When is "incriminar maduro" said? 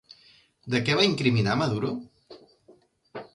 1.09-1.93